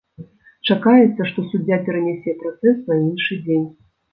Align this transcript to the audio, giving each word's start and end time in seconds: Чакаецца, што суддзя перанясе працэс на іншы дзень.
Чакаецца, 0.69 1.27
што 1.31 1.45
суддзя 1.51 1.79
перанясе 1.91 2.35
працэс 2.43 2.83
на 2.91 3.01
іншы 3.07 3.41
дзень. 3.47 3.69